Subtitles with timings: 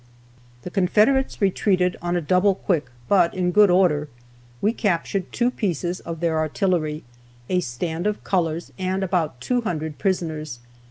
[0.63, 4.07] The Confederates retreated on a double quick, but in good order.
[4.59, 7.03] We captured two pieces of their artillery,
[7.49, 10.57] a stand of colors, and about two hundred prisoners.